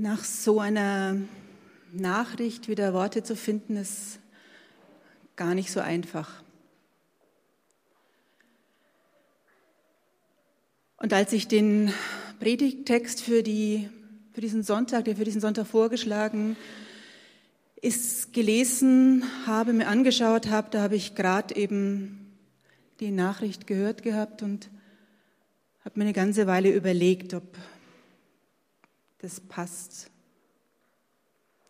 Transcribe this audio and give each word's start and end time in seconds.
Nach 0.00 0.24
so 0.24 0.60
einer 0.60 1.18
Nachricht 1.92 2.68
wieder 2.68 2.94
Worte 2.94 3.22
zu 3.22 3.36
finden, 3.36 3.76
ist 3.76 4.18
gar 5.36 5.54
nicht 5.54 5.70
so 5.70 5.80
einfach. 5.80 6.42
Und 10.96 11.12
als 11.12 11.34
ich 11.34 11.48
den 11.48 11.92
Predigttext 12.38 13.20
für, 13.20 13.42
die, 13.42 13.90
für 14.32 14.40
diesen 14.40 14.62
Sonntag, 14.62 15.04
der 15.04 15.16
für 15.16 15.24
diesen 15.24 15.42
Sonntag 15.42 15.66
vorgeschlagen 15.66 16.56
ist, 17.82 18.32
gelesen 18.32 19.22
habe, 19.44 19.74
mir 19.74 19.86
angeschaut 19.86 20.48
habe, 20.48 20.68
da 20.70 20.80
habe 20.80 20.96
ich 20.96 21.14
gerade 21.14 21.54
eben 21.56 22.38
die 23.00 23.10
Nachricht 23.10 23.66
gehört 23.66 24.02
gehabt 24.02 24.40
und 24.40 24.70
habe 25.84 25.98
mir 25.98 26.04
eine 26.04 26.14
ganze 26.14 26.46
Weile 26.46 26.74
überlegt, 26.74 27.34
ob 27.34 27.44
das 29.20 29.40
passt 29.40 30.10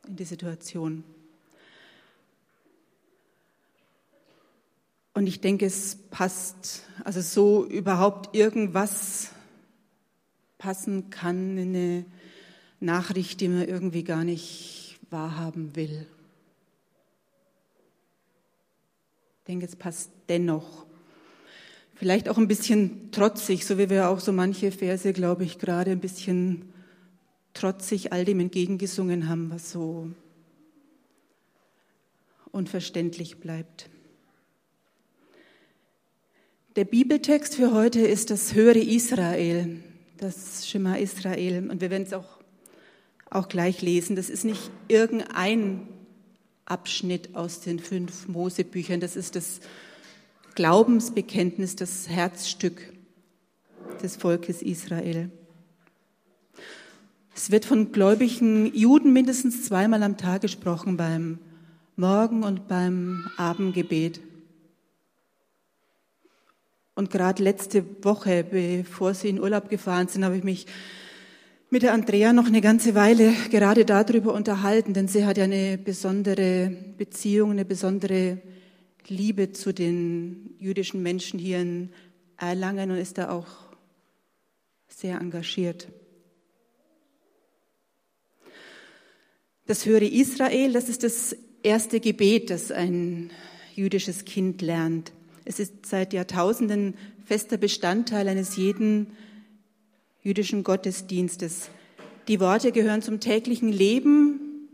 in 0.06 0.16
die 0.16 0.24
Situation. 0.24 1.04
Und 5.12 5.26
ich 5.26 5.40
denke, 5.40 5.66
es 5.66 5.96
passt, 6.10 6.84
also 7.04 7.20
so 7.20 7.66
überhaupt 7.66 8.34
irgendwas 8.34 9.30
passen 10.58 11.10
kann 11.10 11.58
in 11.58 11.74
eine 11.74 12.04
Nachricht, 12.78 13.40
die 13.40 13.48
man 13.48 13.66
irgendwie 13.66 14.04
gar 14.04 14.24
nicht 14.24 14.98
wahrhaben 15.10 15.74
will. 15.74 16.06
Ich 19.40 19.46
denke, 19.46 19.66
es 19.66 19.74
passt 19.74 20.10
dennoch. 20.28 20.86
Vielleicht 21.94 22.28
auch 22.28 22.38
ein 22.38 22.48
bisschen 22.48 23.10
trotzig, 23.10 23.66
so 23.66 23.76
wie 23.76 23.90
wir 23.90 24.08
auch 24.08 24.20
so 24.20 24.32
manche 24.32 24.70
Verse, 24.70 25.12
glaube 25.12 25.44
ich, 25.44 25.58
gerade 25.58 25.90
ein 25.90 26.00
bisschen 26.00 26.72
trotzig 27.54 28.12
all 28.12 28.24
dem 28.24 28.40
entgegengesungen 28.40 29.28
haben, 29.28 29.50
was 29.50 29.72
so 29.72 30.10
unverständlich 32.52 33.38
bleibt. 33.38 33.88
Der 36.76 36.84
Bibeltext 36.84 37.56
für 37.56 37.72
heute 37.72 38.00
ist 38.00 38.30
das 38.30 38.54
Höre 38.54 38.76
Israel, 38.76 39.82
das 40.18 40.68
Schema 40.68 40.96
Israel. 40.96 41.68
Und 41.68 41.80
wir 41.80 41.90
werden 41.90 42.04
es 42.04 42.12
auch, 42.12 42.38
auch 43.28 43.48
gleich 43.48 43.82
lesen. 43.82 44.14
Das 44.14 44.30
ist 44.30 44.44
nicht 44.44 44.70
irgendein 44.86 45.88
Abschnitt 46.64 47.34
aus 47.34 47.60
den 47.60 47.80
fünf 47.80 48.28
Mosebüchern. 48.28 49.00
Das 49.00 49.16
ist 49.16 49.34
das 49.34 49.60
Glaubensbekenntnis, 50.54 51.74
das 51.74 52.08
Herzstück 52.08 52.92
des 54.02 54.16
Volkes 54.16 54.62
Israel. 54.62 55.30
Es 57.34 57.50
wird 57.50 57.64
von 57.64 57.92
gläubigen 57.92 58.74
Juden 58.74 59.12
mindestens 59.12 59.64
zweimal 59.64 60.02
am 60.02 60.16
Tag 60.16 60.42
gesprochen, 60.42 60.96
beim 60.96 61.38
Morgen- 61.96 62.42
und 62.42 62.68
beim 62.68 63.28
Abendgebet. 63.36 64.20
Und 66.94 67.10
gerade 67.10 67.42
letzte 67.42 67.84
Woche, 68.02 68.44
bevor 68.44 69.14
Sie 69.14 69.28
in 69.28 69.40
Urlaub 69.40 69.68
gefahren 69.68 70.08
sind, 70.08 70.24
habe 70.24 70.36
ich 70.36 70.44
mich 70.44 70.66
mit 71.70 71.82
der 71.82 71.94
Andrea 71.94 72.32
noch 72.32 72.46
eine 72.46 72.60
ganze 72.60 72.96
Weile 72.96 73.32
gerade 73.50 73.84
darüber 73.84 74.34
unterhalten, 74.34 74.92
denn 74.92 75.06
sie 75.06 75.24
hat 75.24 75.38
ja 75.38 75.44
eine 75.44 75.78
besondere 75.78 76.76
Beziehung, 76.98 77.52
eine 77.52 77.64
besondere 77.64 78.38
Liebe 79.06 79.52
zu 79.52 79.72
den 79.72 80.56
jüdischen 80.58 81.00
Menschen 81.02 81.38
hier 81.38 81.60
in 81.60 81.90
Erlangen 82.36 82.90
und 82.90 82.96
ist 82.96 83.18
da 83.18 83.30
auch 83.30 83.46
sehr 84.88 85.20
engagiert. 85.20 85.88
Das 89.70 89.86
höre 89.86 90.02
Israel, 90.02 90.72
das 90.72 90.88
ist 90.88 91.04
das 91.04 91.36
erste 91.62 92.00
Gebet, 92.00 92.50
das 92.50 92.72
ein 92.72 93.30
jüdisches 93.76 94.24
Kind 94.24 94.62
lernt. 94.62 95.12
Es 95.44 95.60
ist 95.60 95.86
seit 95.86 96.12
Jahrtausenden 96.12 96.94
fester 97.24 97.56
Bestandteil 97.56 98.26
eines 98.26 98.56
jeden 98.56 99.12
jüdischen 100.24 100.64
Gottesdienstes. 100.64 101.70
Die 102.26 102.40
Worte 102.40 102.72
gehören 102.72 103.00
zum 103.00 103.20
täglichen 103.20 103.70
Leben 103.70 104.68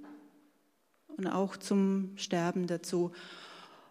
und 1.18 1.26
auch 1.26 1.58
zum 1.58 2.12
Sterben 2.16 2.66
dazu. 2.66 3.12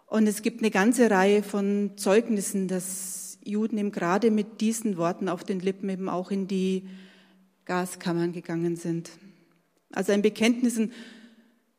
Und 0.08 0.26
es 0.26 0.42
gibt 0.42 0.62
eine 0.62 0.72
ganze 0.72 1.12
Reihe 1.12 1.44
von 1.44 1.92
Zeugnissen, 1.98 2.68
dass 2.68 3.38
Juden 3.44 3.78
eben 3.78 3.92
gerade 3.92 4.32
mit 4.32 4.60
diesen 4.60 4.98
Worten 4.98 5.30
auf 5.30 5.44
den 5.44 5.60
Lippen 5.60 5.88
eben 5.88 6.10
auch 6.10 6.32
in 6.32 6.48
die 6.48 6.88
Gaskammern 7.66 8.32
gegangen 8.32 8.76
sind. 8.76 9.12
Also 9.96 10.12
ein 10.12 10.22
Bekenntnis 10.22 10.78
in 10.78 10.92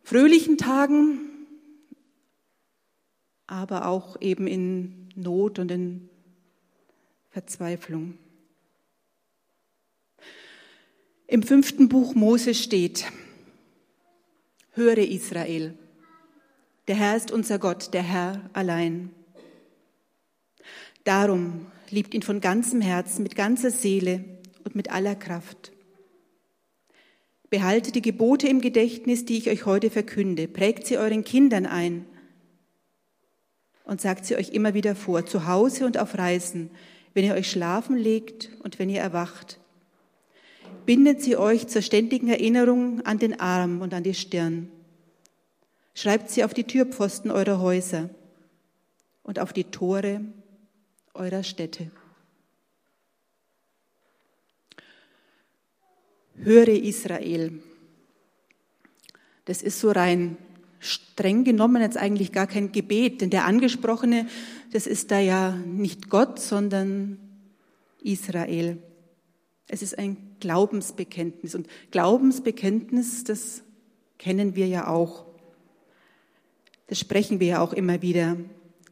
fröhlichen 0.03 0.57
Tagen, 0.57 1.19
aber 3.47 3.87
auch 3.87 4.21
eben 4.21 4.47
in 4.47 5.11
Not 5.15 5.59
und 5.59 5.71
in 5.71 6.09
Verzweiflung. 7.29 8.17
Im 11.27 11.43
fünften 11.43 11.89
Buch 11.89 12.15
Mose 12.15 12.55
steht, 12.55 13.05
höre 14.73 14.99
Israel, 14.99 15.75
der 16.89 16.97
Herr 16.97 17.17
ist 17.17 17.31
unser 17.31 17.59
Gott, 17.59 17.93
der 17.93 18.03
Herr 18.03 18.49
allein. 18.53 19.11
Darum 21.05 21.67
liebt 21.91 22.15
ihn 22.15 22.23
von 22.23 22.41
ganzem 22.41 22.81
Herzen, 22.81 23.23
mit 23.23 23.37
ganzer 23.37 23.71
Seele 23.71 24.25
und 24.65 24.75
mit 24.75 24.91
aller 24.91 25.17
Kraft. 25.17 25.73
Behaltet 27.51 27.95
die 27.95 28.03
Gebote 28.03 28.49
im 28.49 28.61
Gedächtnis, 28.61 29.25
die 29.25 29.39
ich 29.39 29.49
euch 29.49 29.67
heute 29.67 29.91
verkünde. 29.91 30.49
Prägt 30.49 30.87
sie 30.87 30.99
euren 30.99 31.25
Kindern 31.25 31.67
ein 31.67 32.05
und 33.85 34.01
sagt 34.01 34.27
sie 34.27 34.37
euch 34.37 34.51
immer 34.51 34.75
wieder 34.75 34.97
vor, 34.97 35.27
zu 35.27 35.47
Hause 35.47 35.87
und 35.87 35.97
auf 35.99 36.19
Reisen, 36.19 36.71
wenn 37.15 37.25
ihr 37.25 37.35
euch 37.35 37.51
schlafen 37.51 37.97
legt 37.97 38.51
und 38.63 38.79
wenn 38.79 38.91
ihr 38.91 39.01
erwacht. 39.01 39.59
Bindet 40.85 41.23
sie 41.23 41.37
euch 41.37 41.69
zur 41.69 41.83
ständigen 41.83 42.29
Erinnerung 42.29 43.01
an 43.07 43.19
den 43.19 43.41
Arm 43.41 43.81
und 43.81 43.95
an 43.95 44.03
die 44.03 44.15
Stirn. 44.15 44.69
Schreibt 45.95 46.31
sie 46.31 46.45
auf 46.45 46.53
die 46.53 46.65
Türpfosten 46.65 47.31
eurer 47.31 47.61
Häuser 47.61 48.11
und 49.23 49.39
auf 49.39 49.53
die 49.53 49.65
Tore 49.65 50.21
eurer 51.15 51.43
Städte. 51.43 51.91
Höre 56.43 56.69
Israel. 56.69 57.61
Das 59.45 59.63
ist 59.63 59.81
so 59.81 59.91
rein 59.91 60.37
streng 60.79 61.45
genommen 61.45 61.83
jetzt 61.83 61.97
eigentlich 61.97 62.33
gar 62.33 62.47
kein 62.47 62.73
Gebet, 62.73 63.21
denn 63.21 63.31
der 63.31 63.45
Angesprochene, 63.45 64.27
das 64.73 64.87
ist 64.87 65.11
da 65.11 65.19
ja 65.19 65.51
nicht 65.53 66.11
Gott, 66.11 66.39
sondern 66.39 67.19
Israel. 68.03 68.79
Es 69.69 69.83
ist 69.83 69.99
ein 69.99 70.17
Glaubensbekenntnis 70.41 71.55
und 71.55 71.67
Glaubensbekenntnis, 71.91 73.25
das 73.25 73.63
kennen 74.19 74.55
wir 74.55 74.69
ja 74.69 74.87
auch. 74.87 75.27
Das 76.87 77.01
sprechen 77.01 77.41
wir 77.41 77.47
ja 77.47 77.61
auch 77.61 77.73
immer 77.73 78.03
wieder. 78.03 78.37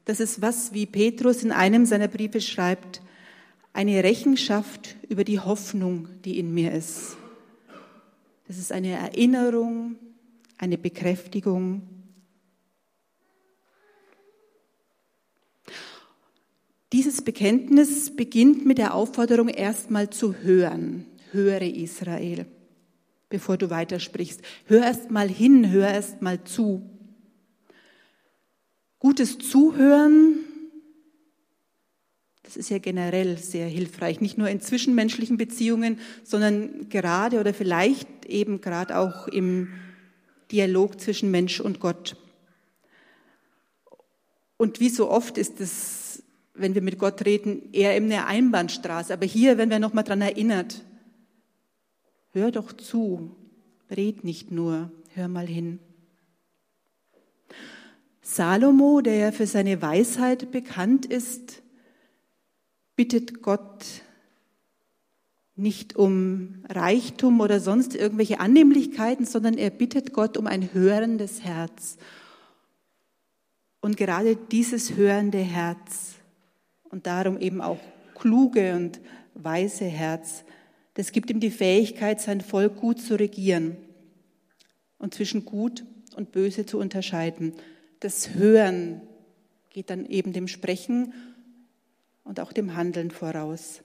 Das 0.04 0.20
ist 0.20 0.42
was, 0.42 0.72
wie 0.74 0.86
Petrus 0.86 1.44
in 1.44 1.52
einem 1.52 1.86
seiner 1.86 2.08
Briefe 2.08 2.40
schreibt, 2.40 3.00
eine 3.72 4.02
Rechenschaft 4.02 4.96
über 5.08 5.24
die 5.24 5.40
Hoffnung, 5.40 6.08
die 6.24 6.38
in 6.38 6.52
mir 6.52 6.72
ist. 6.72 7.16
Das 8.46 8.58
ist 8.58 8.72
eine 8.72 8.90
Erinnerung 8.90 9.96
eine 10.58 10.78
Bekräftigung. 10.78 11.82
Dieses 16.92 17.22
Bekenntnis 17.22 18.14
beginnt 18.14 18.64
mit 18.64 18.78
der 18.78 18.94
Aufforderung, 18.94 19.48
erstmal 19.48 20.10
zu 20.10 20.34
hören. 20.36 21.06
Höre 21.32 21.62
Israel, 21.62 22.46
bevor 23.28 23.56
du 23.56 23.68
weitersprichst. 23.68 24.42
Hör 24.66 24.84
erst 24.84 25.10
mal 25.10 25.28
hin, 25.28 25.70
hör 25.70 25.88
erst 25.88 26.22
mal 26.22 26.44
zu. 26.44 26.88
Gutes 29.00 29.38
Zuhören, 29.38 30.43
das 32.54 32.66
ist 32.66 32.70
ja 32.70 32.78
generell 32.78 33.36
sehr 33.36 33.66
hilfreich, 33.66 34.20
nicht 34.20 34.38
nur 34.38 34.48
in 34.48 34.60
zwischenmenschlichen 34.60 35.36
Beziehungen, 35.36 35.98
sondern 36.22 36.88
gerade 36.88 37.40
oder 37.40 37.52
vielleicht 37.52 38.06
eben 38.26 38.60
gerade 38.60 38.96
auch 38.96 39.26
im 39.26 39.72
Dialog 40.52 41.00
zwischen 41.00 41.32
Mensch 41.32 41.58
und 41.58 41.80
Gott. 41.80 42.16
Und 44.56 44.78
wie 44.78 44.88
so 44.88 45.10
oft 45.10 45.36
ist 45.36 45.60
es, 45.60 46.22
wenn 46.54 46.76
wir 46.76 46.82
mit 46.82 46.96
Gott 46.96 47.24
reden, 47.24 47.72
eher 47.72 47.96
in 47.96 48.08
der 48.08 48.28
Einbahnstraße. 48.28 49.12
Aber 49.12 49.26
hier, 49.26 49.58
wenn 49.58 49.70
wir 49.70 49.80
nochmal 49.80 50.04
dran 50.04 50.20
erinnert, 50.20 50.84
hör 52.34 52.52
doch 52.52 52.72
zu, 52.72 53.34
red 53.90 54.22
nicht 54.22 54.52
nur, 54.52 54.92
hör 55.14 55.26
mal 55.26 55.48
hin. 55.48 55.80
Salomo, 58.22 59.00
der 59.00 59.16
ja 59.16 59.32
für 59.32 59.48
seine 59.48 59.82
Weisheit 59.82 60.52
bekannt 60.52 61.04
ist, 61.04 61.63
bittet 62.96 63.42
Gott 63.42 63.84
nicht 65.56 65.96
um 65.96 66.64
Reichtum 66.68 67.40
oder 67.40 67.60
sonst 67.60 67.94
irgendwelche 67.94 68.40
Annehmlichkeiten, 68.40 69.24
sondern 69.24 69.54
er 69.54 69.70
bittet 69.70 70.12
Gott 70.12 70.36
um 70.36 70.46
ein 70.46 70.72
hörendes 70.72 71.42
Herz. 71.42 71.96
Und 73.80 73.96
gerade 73.96 74.36
dieses 74.36 74.96
hörende 74.96 75.38
Herz 75.38 76.14
und 76.84 77.06
darum 77.06 77.38
eben 77.38 77.60
auch 77.60 77.78
kluge 78.14 78.74
und 78.74 79.00
weise 79.34 79.84
Herz, 79.84 80.44
das 80.94 81.12
gibt 81.12 81.30
ihm 81.30 81.40
die 81.40 81.50
Fähigkeit, 81.50 82.20
sein 82.20 82.40
Volk 82.40 82.76
gut 82.76 83.00
zu 83.00 83.18
regieren 83.18 83.76
und 84.98 85.14
zwischen 85.14 85.44
gut 85.44 85.84
und 86.16 86.32
böse 86.32 86.66
zu 86.66 86.78
unterscheiden. 86.78 87.52
Das 88.00 88.34
Hören 88.34 89.02
geht 89.70 89.90
dann 89.90 90.06
eben 90.06 90.32
dem 90.32 90.48
Sprechen 90.48 91.12
und 92.24 92.40
auch 92.40 92.52
dem 92.52 92.74
Handeln 92.74 93.10
voraus. 93.10 93.82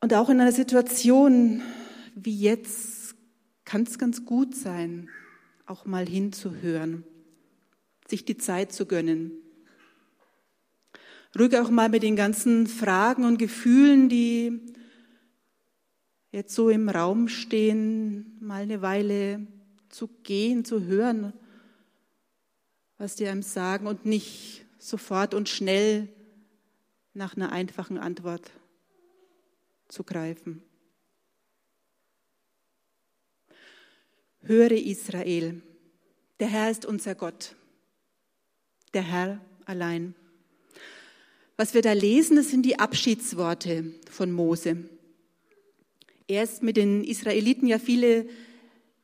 Und 0.00 0.12
auch 0.14 0.28
in 0.28 0.40
einer 0.40 0.52
Situation 0.52 1.62
wie 2.16 2.40
jetzt 2.40 3.14
kann 3.64 3.82
es 3.82 3.98
ganz 3.98 4.24
gut 4.24 4.54
sein, 4.54 5.10
auch 5.66 5.84
mal 5.84 6.08
hinzuhören, 6.08 7.04
sich 8.08 8.24
die 8.24 8.38
Zeit 8.38 8.72
zu 8.72 8.86
gönnen. 8.86 9.32
Ruhig 11.38 11.56
auch 11.56 11.68
mal 11.68 11.90
mit 11.90 12.02
den 12.02 12.16
ganzen 12.16 12.66
Fragen 12.66 13.24
und 13.24 13.38
Gefühlen, 13.38 14.08
die 14.08 14.60
jetzt 16.32 16.54
so 16.54 16.70
im 16.70 16.88
Raum 16.88 17.28
stehen, 17.28 18.38
mal 18.40 18.62
eine 18.62 18.80
Weile 18.80 19.46
zu 19.90 20.08
gehen, 20.22 20.64
zu 20.64 20.84
hören, 20.84 21.34
was 22.96 23.16
die 23.16 23.28
einem 23.28 23.42
sagen 23.42 23.86
und 23.86 24.06
nicht 24.06 24.65
sofort 24.78 25.34
und 25.34 25.48
schnell 25.48 26.08
nach 27.14 27.36
einer 27.36 27.52
einfachen 27.52 27.98
Antwort 27.98 28.50
zu 29.88 30.04
greifen. 30.04 30.62
Höre 34.42 34.72
Israel, 34.72 35.62
der 36.38 36.48
Herr 36.48 36.70
ist 36.70 36.86
unser 36.86 37.14
Gott, 37.14 37.56
der 38.94 39.02
Herr 39.02 39.40
allein. 39.64 40.14
Was 41.56 41.74
wir 41.74 41.82
da 41.82 41.92
lesen, 41.92 42.36
das 42.36 42.50
sind 42.50 42.62
die 42.62 42.78
Abschiedsworte 42.78 43.94
von 44.10 44.30
Mose. 44.30 44.88
Er 46.28 46.42
ist 46.42 46.62
mit 46.62 46.76
den 46.76 47.02
Israeliten 47.02 47.66
ja 47.66 47.78
viele 47.78 48.28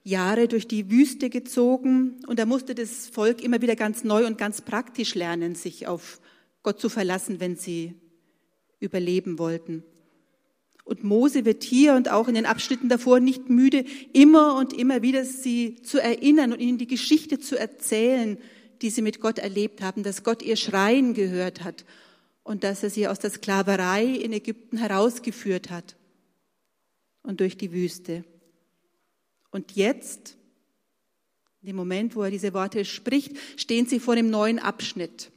Jahre 0.04 0.48
durch 0.48 0.66
die 0.66 0.90
Wüste 0.90 1.30
gezogen 1.30 2.16
und 2.26 2.38
er 2.38 2.46
musste 2.46 2.74
das 2.74 3.08
Volk 3.08 3.42
immer 3.42 3.62
wieder 3.62 3.76
ganz 3.76 4.04
neu 4.04 4.26
und 4.26 4.36
ganz 4.36 4.60
praktisch 4.60 5.14
lernen, 5.14 5.54
sich 5.54 5.86
auf 5.86 6.20
Gott 6.62 6.80
zu 6.80 6.88
verlassen, 6.88 7.40
wenn 7.40 7.56
sie 7.56 7.94
überleben 8.80 9.38
wollten. 9.38 9.84
Und 10.84 11.04
Mose 11.04 11.44
wird 11.44 11.62
hier 11.62 11.94
und 11.94 12.10
auch 12.10 12.26
in 12.26 12.34
den 12.34 12.46
Abschnitten 12.46 12.88
davor 12.88 13.20
nicht 13.20 13.48
müde, 13.48 13.84
immer 14.12 14.56
und 14.56 14.72
immer 14.72 15.02
wieder 15.02 15.24
sie 15.24 15.76
zu 15.82 16.02
erinnern 16.02 16.52
und 16.52 16.60
ihnen 16.60 16.78
die 16.78 16.88
Geschichte 16.88 17.38
zu 17.38 17.56
erzählen, 17.56 18.38
die 18.82 18.90
sie 18.90 19.02
mit 19.02 19.20
Gott 19.20 19.38
erlebt 19.38 19.80
haben, 19.80 20.02
dass 20.02 20.24
Gott 20.24 20.42
ihr 20.42 20.56
Schreien 20.56 21.14
gehört 21.14 21.62
hat 21.62 21.84
und 22.42 22.64
dass 22.64 22.82
er 22.82 22.90
sie 22.90 23.06
aus 23.06 23.20
der 23.20 23.30
Sklaverei 23.30 24.04
in 24.04 24.32
Ägypten 24.32 24.76
herausgeführt 24.76 25.70
hat 25.70 25.96
und 27.22 27.38
durch 27.38 27.56
die 27.56 27.70
Wüste. 27.70 28.24
Und 29.52 29.72
jetzt, 29.76 30.36
in 31.60 31.68
dem 31.68 31.76
Moment, 31.76 32.16
wo 32.16 32.22
er 32.22 32.30
diese 32.30 32.54
Worte 32.54 32.84
spricht, 32.84 33.36
stehen 33.56 33.86
sie 33.86 34.00
vor 34.00 34.16
dem 34.16 34.30
neuen 34.30 34.58
Abschnitt. 34.58 35.30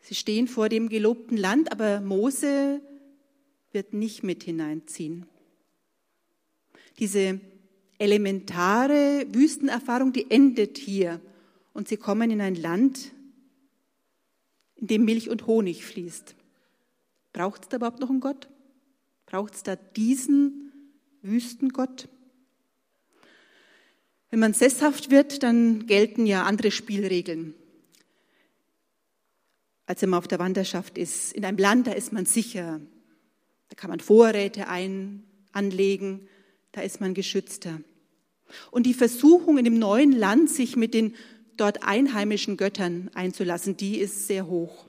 Sie 0.00 0.14
stehen 0.14 0.48
vor 0.48 0.70
dem 0.70 0.88
gelobten 0.88 1.36
Land, 1.36 1.70
aber 1.70 2.00
Mose 2.00 2.80
wird 3.72 3.92
nicht 3.92 4.22
mit 4.22 4.44
hineinziehen. 4.44 5.26
Diese 6.98 7.40
elementare 7.98 9.26
Wüstenerfahrung, 9.30 10.12
die 10.12 10.30
endet 10.30 10.78
hier. 10.78 11.20
Und 11.74 11.88
sie 11.88 11.96
kommen 11.96 12.30
in 12.30 12.40
ein 12.40 12.54
Land, 12.54 13.12
in 14.76 14.86
dem 14.86 15.04
Milch 15.04 15.28
und 15.28 15.46
Honig 15.46 15.84
fließt. 15.84 16.34
Braucht 17.32 17.62
es 17.62 17.68
da 17.68 17.76
überhaupt 17.76 18.00
noch 18.00 18.10
einen 18.10 18.20
Gott? 18.20 18.48
Braucht 19.26 19.54
es 19.54 19.62
da 19.62 19.76
diesen 19.76 20.72
Wüstengott? 21.22 22.08
Wenn 24.30 24.40
man 24.40 24.52
sesshaft 24.52 25.10
wird, 25.10 25.42
dann 25.42 25.86
gelten 25.86 26.26
ja 26.26 26.44
andere 26.44 26.70
Spielregeln, 26.70 27.54
als 29.86 30.02
wenn 30.02 30.10
man 30.10 30.18
auf 30.18 30.28
der 30.28 30.38
Wanderschaft 30.38 30.98
ist. 30.98 31.32
In 31.32 31.44
einem 31.44 31.58
Land, 31.58 31.86
da 31.86 31.92
ist 31.92 32.12
man 32.12 32.26
sicher, 32.26 32.80
da 33.68 33.74
kann 33.74 33.90
man 33.90 34.00
Vorräte 34.00 34.68
ein, 34.68 35.24
anlegen, 35.52 36.28
da 36.72 36.82
ist 36.82 37.00
man 37.00 37.14
geschützter. 37.14 37.80
Und 38.70 38.84
die 38.84 38.94
Versuchung 38.94 39.58
in 39.58 39.64
dem 39.64 39.78
neuen 39.78 40.12
Land, 40.12 40.50
sich 40.50 40.76
mit 40.76 40.94
den 40.94 41.14
dort 41.56 41.82
einheimischen 41.82 42.56
Göttern 42.56 43.10
einzulassen, 43.14 43.76
die 43.76 43.98
ist 43.98 44.26
sehr 44.26 44.46
hoch. 44.46 44.88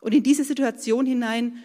Und 0.00 0.14
in 0.14 0.22
diese 0.22 0.44
Situation 0.44 1.06
hinein 1.06 1.62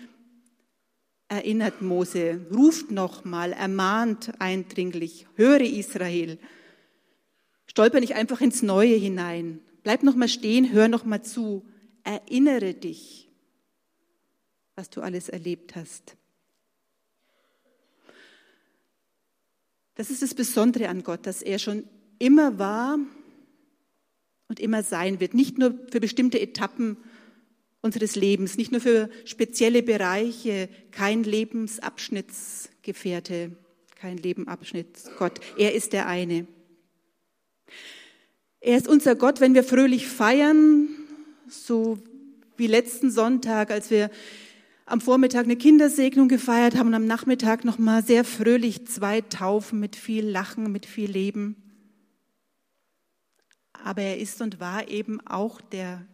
erinnert 1.30 1.82
Mose, 1.82 2.46
ruft 2.52 2.92
nochmal, 2.92 3.54
ermahnt 3.54 4.34
eindringlich, 4.40 5.28
höre 5.36 5.62
Israel, 5.62 6.38
stolper 7.66 8.00
nicht 8.00 8.16
einfach 8.16 8.42
ins 8.42 8.62
Neue 8.62 8.96
hinein, 8.96 9.60
bleib 9.84 10.04
nochmal 10.04 10.30
stehen, 10.30 10.72
hör 10.72 10.88
nochmal 10.88 11.24
zu, 11.24 11.66
erinnere 12.04 12.74
dich 12.74 13.24
was 14.76 14.90
du 14.90 15.02
alles 15.02 15.30
erlebt 15.30 15.76
hast. 15.76 16.16
Das 19.96 20.10
ist 20.10 20.24
das 20.24 20.34
Besondere 20.34 20.90
an 20.90 21.04
Gott, 21.04 21.28
dass 21.28 21.42
er 21.42 21.60
schon 21.60 21.88
immer 22.18 22.58
war 22.58 22.98
und 24.48 24.60
immer 24.60 24.82
sein 24.82 25.20
wird. 25.20 25.36
Nicht 25.36 25.58
nur 25.58 25.78
für 25.92 26.00
bestimmte 26.00 26.40
Etappen 26.40 26.98
unseres 27.84 28.16
Lebens, 28.16 28.58
nicht 28.58 28.72
nur 28.72 28.82
für 28.82 29.12
spezielle 29.26 29.84
Bereiche, 29.84 30.70
kein 30.92 31.24
Lebensabschnittsgefährte, 31.24 33.52
kein 33.96 34.18
Lebenabschnittsgott. 34.18 35.40
Er 35.58 35.76
ist 35.76 35.94
der 35.94 36.08
eine. 36.08 36.48
Er 38.62 38.78
ist 38.78 38.88
unser 38.88 39.16
Gott, 39.16 39.42
wenn 39.42 39.54
wir 39.54 39.66
fröhlich 39.66 40.08
feiern, 40.08 40.88
so 41.50 42.00
wie 42.56 42.68
letzten 42.68 43.12
Sonntag, 43.12 43.70
als 43.70 43.92
wir 43.92 44.10
am 44.86 45.02
Vormittag 45.02 45.44
eine 45.44 45.58
Kindersegnung 45.58 46.30
gefeiert 46.30 46.78
haben 46.78 46.88
und 46.88 46.94
am 46.94 47.06
Nachmittag 47.06 47.66
nochmal 47.66 48.02
sehr 48.04 48.24
fröhlich 48.24 48.88
zwei 48.88 49.20
Taufen 49.20 49.82
mit 49.82 49.98
viel 49.98 50.26
Lachen, 50.26 50.72
mit 50.72 50.86
viel 50.86 51.12
Leben. 51.12 51.58
Aber 53.74 54.02
er 54.02 54.20
ist 54.20 54.42
und 54.42 54.62
war 54.62 54.88
eben 54.88 55.20
auch 55.28 55.60
der 55.60 56.08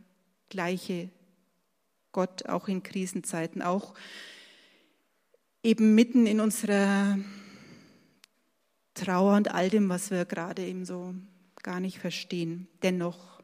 gleiche 0.50 1.12
Gott, 2.12 2.48
auch 2.48 2.68
in 2.68 2.84
Krisenzeiten, 2.84 3.62
auch 3.62 3.94
eben 5.64 5.96
mitten 5.96 6.26
in 6.26 6.40
unserer 6.40 7.18
Trauer 8.94 9.36
und 9.36 9.52
all 9.52 9.70
dem, 9.70 9.90
was 9.90 10.12
wir 10.12 10.26
gerade 10.26 10.66
eben 10.66 10.86
so 10.86 11.14
gar 11.64 11.80
nicht 11.80 12.00
verstehen. 12.00 12.68
Dennoch 12.82 13.42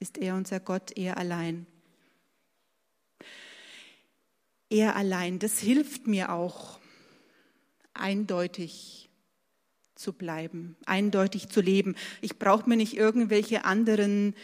ist 0.00 0.18
er 0.18 0.34
unser 0.34 0.60
Gott, 0.60 0.96
er 0.96 1.16
allein 1.16 1.66
er 4.72 4.96
allein. 4.96 5.38
Das 5.38 5.58
hilft 5.58 6.06
mir 6.06 6.32
auch, 6.32 6.80
eindeutig 7.94 9.10
zu 9.94 10.14
bleiben, 10.14 10.76
eindeutig 10.86 11.48
zu 11.48 11.60
leben. 11.60 11.94
Ich 12.22 12.38
brauche 12.38 12.68
mir 12.68 12.76
nicht 12.76 12.96
irgendwelche 12.96 13.64
anderen 13.64 14.34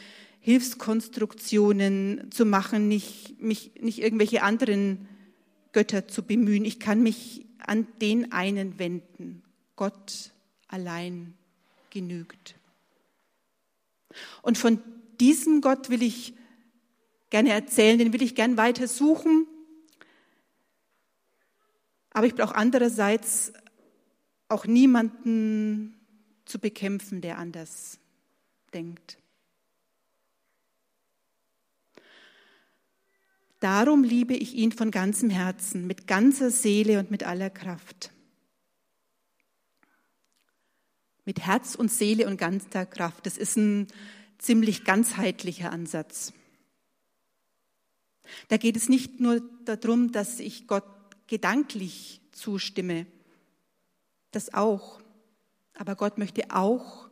Hilfskonstruktionen 0.48 2.30
zu 2.30 2.44
machen, 2.44 2.88
nicht, 2.88 3.40
mich, 3.40 3.72
nicht 3.80 4.00
irgendwelche 4.00 4.42
anderen 4.42 5.08
Götter 5.72 6.08
zu 6.08 6.22
bemühen. 6.22 6.64
Ich 6.64 6.80
kann 6.80 7.02
mich 7.02 7.46
an 7.58 7.86
den 8.00 8.32
einen 8.32 8.78
wenden. 8.78 9.42
Gott 9.76 10.32
allein 10.68 11.34
genügt. 11.90 12.54
Und 14.42 14.58
von 14.58 14.80
diesem 15.20 15.60
Gott 15.60 15.90
will 15.90 16.02
ich 16.02 16.34
gerne 17.30 17.50
erzählen, 17.50 17.98
den 17.98 18.12
will 18.12 18.22
ich 18.22 18.34
gern 18.34 18.56
weiter 18.56 18.88
suchen 18.88 19.46
aber 22.18 22.26
ich 22.26 22.34
brauche 22.34 22.56
andererseits 22.56 23.52
auch 24.48 24.66
niemanden 24.66 25.94
zu 26.46 26.58
bekämpfen, 26.58 27.20
der 27.20 27.38
anders 27.38 28.00
denkt. 28.74 29.18
Darum 33.60 34.04
liebe 34.04 34.34
ich 34.34 34.54
ihn 34.54 34.72
von 34.72 34.90
ganzem 34.90 35.30
Herzen, 35.30 35.86
mit 35.86 36.06
ganzer 36.06 36.50
Seele 36.50 37.00
und 37.00 37.10
mit 37.10 37.24
aller 37.24 37.50
Kraft. 37.50 38.12
Mit 41.24 41.40
Herz 41.40 41.74
und 41.74 41.90
Seele 41.90 42.26
und 42.26 42.38
ganzer 42.38 42.86
Kraft. 42.86 43.26
Das 43.26 43.36
ist 43.36 43.56
ein 43.56 43.88
ziemlich 44.38 44.84
ganzheitlicher 44.84 45.72
Ansatz. 45.72 46.32
Da 48.48 48.56
geht 48.56 48.76
es 48.76 48.88
nicht 48.88 49.20
nur 49.20 49.40
darum, 49.64 50.12
dass 50.12 50.38
ich 50.38 50.66
Gott 50.66 50.84
gedanklich 51.26 52.20
zustimme, 52.32 53.06
das 54.30 54.54
auch, 54.54 55.00
aber 55.74 55.96
Gott 55.96 56.18
möchte 56.18 56.50
auch 56.50 57.08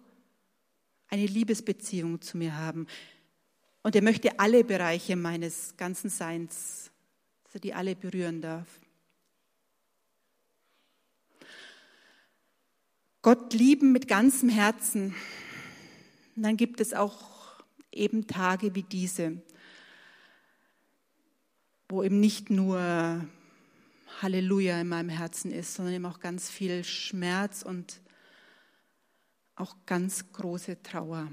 eine 1.09 1.27
Liebesbeziehung 1.27 2.21
zu 2.21 2.37
mir 2.37 2.57
haben. 2.57 2.87
Und 3.87 3.95
er 3.95 4.03
möchte 4.03 4.41
alle 4.41 4.65
Bereiche 4.65 5.15
meines 5.15 5.77
ganzen 5.77 6.11
Seins, 6.11 6.91
dass 7.45 7.55
er 7.55 7.61
die 7.61 7.73
alle 7.73 7.95
berühren 7.95 8.41
darf. 8.41 8.67
Gott 13.23 13.55
lieben 13.55 13.93
mit 13.93 14.09
ganzem 14.09 14.49
Herzen. 14.49 15.15
Und 16.35 16.43
dann 16.43 16.57
gibt 16.57 16.81
es 16.81 16.95
auch 16.95 17.63
eben 17.93 18.27
Tage 18.27 18.75
wie 18.75 18.83
diese, 18.83 19.41
wo 21.89 22.03
eben 22.03 22.19
nicht 22.19 22.51
nur 22.51 23.25
Halleluja 24.21 24.81
in 24.81 24.89
meinem 24.89 25.11
Herzen 25.11 25.53
ist, 25.53 25.77
sondern 25.77 25.95
eben 25.95 26.07
auch 26.07 26.19
ganz 26.19 26.51
viel 26.51 26.83
Schmerz 26.83 27.63
und 27.63 28.01
auch 29.55 29.77
ganz 29.87 30.33
große 30.33 30.83
Trauer. 30.83 31.31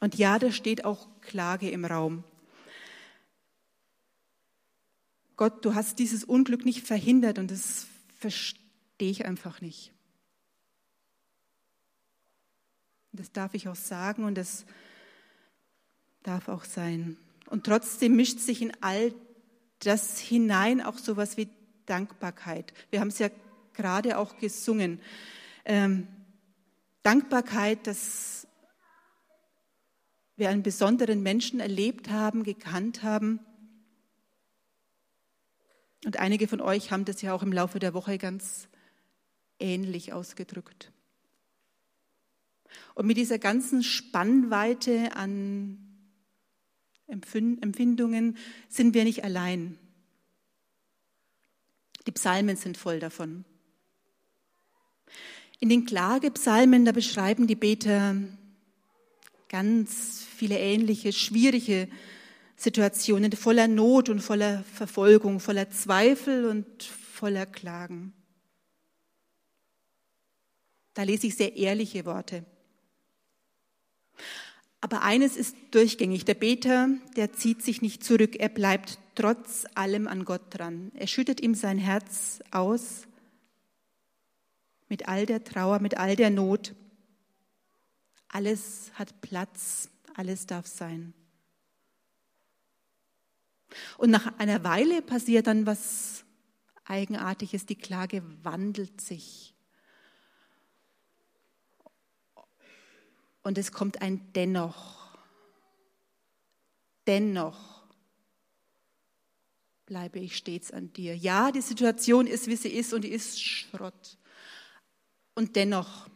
Und 0.00 0.16
ja, 0.16 0.38
da 0.38 0.52
steht 0.52 0.84
auch 0.84 1.08
Klage 1.20 1.70
im 1.70 1.84
Raum. 1.84 2.24
Gott, 5.36 5.64
du 5.64 5.74
hast 5.74 5.98
dieses 5.98 6.24
Unglück 6.24 6.64
nicht 6.64 6.86
verhindert 6.86 7.38
und 7.38 7.50
das 7.50 7.86
verstehe 8.18 9.10
ich 9.10 9.26
einfach 9.26 9.60
nicht. 9.60 9.92
Das 13.12 13.32
darf 13.32 13.54
ich 13.54 13.68
auch 13.68 13.76
sagen 13.76 14.24
und 14.24 14.36
das 14.36 14.66
darf 16.22 16.48
auch 16.48 16.64
sein. 16.64 17.16
Und 17.48 17.64
trotzdem 17.64 18.16
mischt 18.16 18.40
sich 18.40 18.60
in 18.60 18.72
all 18.82 19.14
das 19.80 20.18
hinein 20.18 20.82
auch 20.82 20.98
sowas 20.98 21.36
wie 21.36 21.48
Dankbarkeit. 21.86 22.72
Wir 22.90 23.00
haben 23.00 23.08
es 23.08 23.18
ja 23.18 23.30
gerade 23.72 24.18
auch 24.18 24.38
gesungen. 24.38 25.00
Ähm, 25.64 26.08
Dankbarkeit, 27.02 27.86
dass 27.86 28.45
wir 30.36 30.50
einen 30.50 30.62
besonderen 30.62 31.22
Menschen 31.22 31.60
erlebt 31.60 32.10
haben, 32.10 32.44
gekannt 32.44 33.02
haben. 33.02 33.40
Und 36.04 36.18
einige 36.18 36.46
von 36.46 36.60
euch 36.60 36.92
haben 36.92 37.04
das 37.04 37.22
ja 37.22 37.32
auch 37.32 37.42
im 37.42 37.52
Laufe 37.52 37.78
der 37.78 37.94
Woche 37.94 38.18
ganz 38.18 38.68
ähnlich 39.58 40.12
ausgedrückt. 40.12 40.92
Und 42.94 43.06
mit 43.06 43.16
dieser 43.16 43.38
ganzen 43.38 43.82
Spannweite 43.82 45.16
an 45.16 45.78
Empfindungen 47.06 48.36
sind 48.68 48.94
wir 48.94 49.04
nicht 49.04 49.24
allein. 49.24 49.78
Die 52.06 52.12
Psalmen 52.12 52.56
sind 52.56 52.76
voll 52.76 53.00
davon. 53.00 53.44
In 55.58 55.68
den 55.70 55.86
Klagepsalmen, 55.86 56.84
da 56.84 56.92
beschreiben 56.92 57.46
die 57.46 57.54
Beter 57.54 58.14
ganz 59.48 60.24
viele 60.36 60.58
ähnliche, 60.58 61.12
schwierige 61.12 61.88
Situationen 62.56 63.32
voller 63.32 63.68
Not 63.68 64.08
und 64.08 64.20
voller 64.20 64.64
Verfolgung, 64.72 65.40
voller 65.40 65.70
Zweifel 65.70 66.46
und 66.46 66.82
voller 66.82 67.46
Klagen. 67.46 68.12
Da 70.94 71.02
lese 71.02 71.26
ich 71.26 71.36
sehr 71.36 71.56
ehrliche 71.56 72.06
Worte. 72.06 72.44
Aber 74.80 75.02
eines 75.02 75.36
ist 75.36 75.56
durchgängig. 75.72 76.24
Der 76.24 76.34
Beter, 76.34 76.88
der 77.16 77.32
zieht 77.32 77.62
sich 77.62 77.82
nicht 77.82 78.04
zurück. 78.04 78.36
Er 78.36 78.48
bleibt 78.48 78.98
trotz 79.14 79.66
allem 79.74 80.06
an 80.06 80.24
Gott 80.24 80.42
dran. 80.50 80.92
Er 80.94 81.06
schüttet 81.06 81.40
ihm 81.40 81.54
sein 81.54 81.78
Herz 81.78 82.40
aus 82.50 83.02
mit 84.88 85.08
all 85.08 85.26
der 85.26 85.44
Trauer, 85.44 85.80
mit 85.80 85.96
all 85.98 86.16
der 86.16 86.30
Not. 86.30 86.74
Alles 88.36 88.90
hat 88.92 89.22
Platz, 89.22 89.88
alles 90.14 90.44
darf 90.44 90.66
sein. 90.66 91.14
Und 93.96 94.10
nach 94.10 94.38
einer 94.38 94.62
Weile 94.62 95.00
passiert 95.00 95.46
dann 95.46 95.64
was 95.64 96.26
Eigenartiges. 96.84 97.64
Die 97.64 97.78
Klage 97.78 98.22
wandelt 98.44 99.00
sich. 99.00 99.54
Und 103.42 103.56
es 103.56 103.72
kommt 103.72 104.02
ein 104.02 104.34
Dennoch. 104.34 105.16
Dennoch 107.06 107.86
bleibe 109.86 110.18
ich 110.18 110.36
stets 110.36 110.72
an 110.72 110.92
dir. 110.92 111.16
Ja, 111.16 111.52
die 111.52 111.62
Situation 111.62 112.26
ist, 112.26 112.48
wie 112.48 112.56
sie 112.56 112.68
ist 112.68 112.92
und 112.92 113.00
die 113.00 113.12
ist 113.12 113.42
Schrott. 113.42 114.18
Und 115.34 115.56
dennoch 115.56 116.10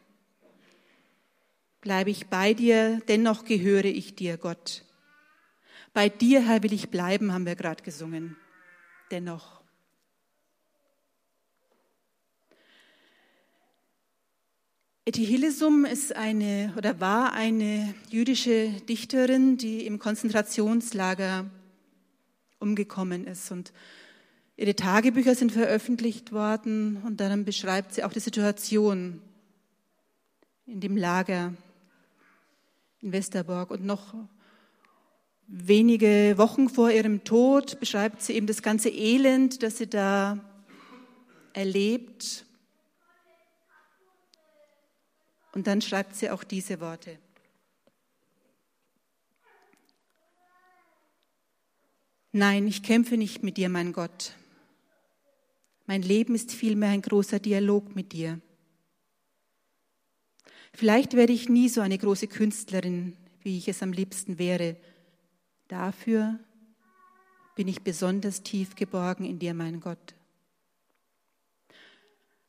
bleibe 1.80 2.10
ich 2.10 2.26
bei 2.26 2.54
dir, 2.54 3.00
dennoch 3.08 3.44
gehöre 3.44 3.86
ich 3.86 4.14
dir, 4.14 4.36
Gott. 4.36 4.84
Bei 5.92 6.08
dir, 6.08 6.46
Herr, 6.46 6.62
will 6.62 6.72
ich 6.72 6.90
bleiben, 6.90 7.32
haben 7.32 7.46
wir 7.46 7.56
gerade 7.56 7.82
gesungen. 7.82 8.36
Dennoch. 9.10 9.60
Etty 15.04 15.26
Hillesum 15.26 15.84
ist 15.84 16.14
eine 16.14 16.72
oder 16.76 17.00
war 17.00 17.32
eine 17.32 17.94
jüdische 18.10 18.70
Dichterin, 18.88 19.56
die 19.56 19.84
im 19.86 19.98
Konzentrationslager 19.98 21.50
umgekommen 22.60 23.26
ist. 23.26 23.50
Und 23.50 23.72
ihre 24.56 24.76
Tagebücher 24.76 25.34
sind 25.34 25.50
veröffentlicht 25.50 26.30
worden 26.30 26.98
und 27.04 27.20
darin 27.20 27.44
beschreibt 27.44 27.94
sie 27.94 28.04
auch 28.04 28.12
die 28.12 28.20
Situation 28.20 29.20
in 30.66 30.80
dem 30.80 30.96
Lager 30.96 31.54
in 33.02 33.12
Westerborg. 33.12 33.70
Und 33.70 33.84
noch 33.84 34.14
wenige 35.46 36.34
Wochen 36.36 36.68
vor 36.68 36.90
ihrem 36.90 37.24
Tod 37.24 37.80
beschreibt 37.80 38.22
sie 38.22 38.34
eben 38.34 38.46
das 38.46 38.62
ganze 38.62 38.88
Elend, 38.88 39.62
das 39.62 39.78
sie 39.78 39.88
da 39.88 40.38
erlebt 41.52 42.46
und 45.52 45.66
dann 45.66 45.80
schreibt 45.80 46.14
sie 46.14 46.30
auch 46.30 46.44
diese 46.44 46.80
Worte. 46.80 47.18
Nein, 52.32 52.68
ich 52.68 52.82
kämpfe 52.82 53.16
nicht 53.16 53.42
mit 53.42 53.56
dir, 53.56 53.68
mein 53.68 53.92
Gott. 53.92 54.36
Mein 55.86 56.02
Leben 56.02 56.36
ist 56.36 56.52
vielmehr 56.52 56.90
ein 56.90 57.02
großer 57.02 57.40
Dialog 57.40 57.96
mit 57.96 58.12
dir. 58.12 58.40
Vielleicht 60.72 61.14
werde 61.14 61.32
ich 61.32 61.48
nie 61.48 61.68
so 61.68 61.80
eine 61.80 61.98
große 61.98 62.26
Künstlerin, 62.26 63.16
wie 63.42 63.58
ich 63.58 63.68
es 63.68 63.82
am 63.82 63.92
liebsten 63.92 64.38
wäre. 64.38 64.76
Dafür 65.68 66.38
bin 67.54 67.68
ich 67.68 67.82
besonders 67.82 68.42
tief 68.42 68.74
geborgen 68.74 69.24
in 69.24 69.38
dir, 69.38 69.54
mein 69.54 69.80
Gott. 69.80 70.14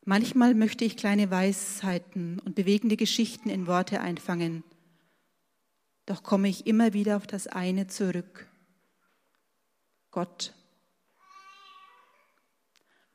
Manchmal 0.03 0.55
möchte 0.55 0.83
ich 0.83 0.97
kleine 0.97 1.29
Weisheiten 1.29 2.39
und 2.39 2.55
bewegende 2.55 2.97
Geschichten 2.97 3.49
in 3.49 3.67
Worte 3.67 4.01
einfangen. 4.01 4.63
Doch 6.05 6.23
komme 6.23 6.49
ich 6.49 6.65
immer 6.65 6.93
wieder 6.93 7.17
auf 7.17 7.27
das 7.27 7.47
eine 7.47 7.87
zurück. 7.87 8.47
Gott. 10.09 10.53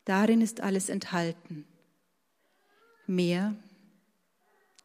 Darin 0.04 0.40
ist 0.40 0.60
alles 0.60 0.88
enthalten. 0.88 1.66
Mehr 3.06 3.56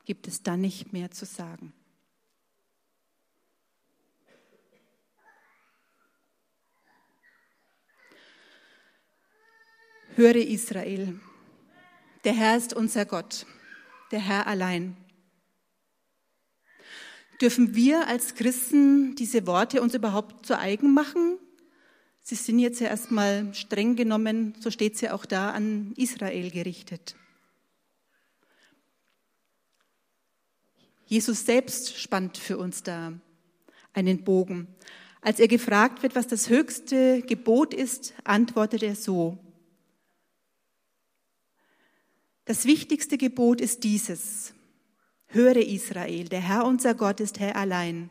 gibt 0.05 0.27
es 0.27 0.43
dann 0.43 0.61
nicht 0.61 0.93
mehr 0.93 1.11
zu 1.11 1.25
sagen. 1.25 1.73
Höre 10.15 10.35
Israel. 10.35 11.19
Der 12.25 12.33
Herr 12.33 12.57
ist 12.57 12.73
unser 12.73 13.05
Gott, 13.05 13.45
der 14.11 14.19
Herr 14.19 14.45
allein. 14.45 14.97
Dürfen 17.39 17.73
wir 17.73 18.07
als 18.07 18.35
Christen 18.35 19.15
diese 19.15 19.47
Worte 19.47 19.81
uns 19.81 19.95
überhaupt 19.95 20.45
zu 20.45 20.59
eigen 20.59 20.93
machen? 20.93 21.39
Sie 22.21 22.35
sind 22.35 22.59
jetzt 22.59 22.79
ja 22.79 22.87
erstmal 22.89 23.51
streng 23.55 23.95
genommen, 23.95 24.53
so 24.59 24.69
steht 24.69 24.95
sie 24.97 25.09
auch 25.09 25.25
da, 25.25 25.51
an 25.51 25.93
Israel 25.97 26.51
gerichtet. 26.51 27.15
Jesus 31.11 31.45
selbst 31.45 31.99
spannt 31.99 32.37
für 32.37 32.57
uns 32.57 32.83
da 32.83 33.11
einen 33.91 34.23
Bogen. 34.23 34.69
Als 35.19 35.41
er 35.41 35.49
gefragt 35.49 36.03
wird, 36.03 36.15
was 36.15 36.25
das 36.25 36.47
höchste 36.47 37.21
Gebot 37.23 37.73
ist, 37.73 38.13
antwortet 38.23 38.81
er 38.81 38.95
so, 38.95 39.37
das 42.45 42.63
wichtigste 42.63 43.17
Gebot 43.17 43.59
ist 43.59 43.83
dieses. 43.83 44.53
Höre 45.27 45.57
Israel, 45.57 46.29
der 46.29 46.39
Herr 46.39 46.65
unser 46.65 46.95
Gott 46.95 47.19
ist 47.19 47.41
Herr 47.41 47.57
allein. 47.57 48.09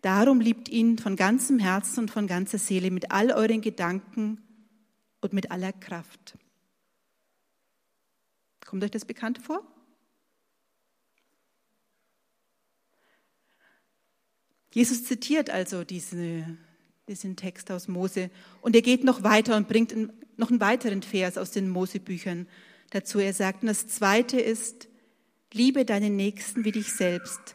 Darum 0.00 0.40
liebt 0.40 0.70
ihn 0.70 0.96
von 0.96 1.14
ganzem 1.14 1.58
Herzen 1.58 2.00
und 2.00 2.10
von 2.10 2.26
ganzer 2.26 2.56
Seele, 2.56 2.90
mit 2.90 3.10
all 3.10 3.32
euren 3.32 3.60
Gedanken 3.60 4.40
und 5.20 5.34
mit 5.34 5.50
aller 5.50 5.74
Kraft. 5.74 6.38
Kommt 8.64 8.82
euch 8.82 8.90
das 8.90 9.04
bekannt 9.04 9.42
vor? 9.42 9.71
Jesus 14.72 15.04
zitiert 15.04 15.50
also 15.50 15.84
diese, 15.84 16.46
diesen 17.08 17.36
Text 17.36 17.70
aus 17.70 17.88
Mose 17.88 18.30
und 18.62 18.74
er 18.74 18.82
geht 18.82 19.04
noch 19.04 19.22
weiter 19.22 19.56
und 19.56 19.68
bringt 19.68 19.94
noch 20.38 20.50
einen 20.50 20.60
weiteren 20.60 21.02
Vers 21.02 21.38
aus 21.38 21.50
den 21.50 21.68
Mosebüchern 21.68 22.48
dazu. 22.90 23.18
Er 23.18 23.34
sagt, 23.34 23.62
und 23.62 23.68
das 23.68 23.86
zweite 23.86 24.40
ist, 24.40 24.88
liebe 25.52 25.84
deinen 25.84 26.16
Nächsten 26.16 26.64
wie 26.64 26.72
dich 26.72 26.92
selbst. 26.92 27.54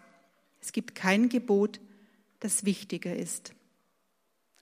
Es 0.62 0.72
gibt 0.72 0.96
kein 0.96 1.30
Gebot, 1.30 1.80
das 2.40 2.66
wichtiger 2.66 3.16
ist 3.16 3.54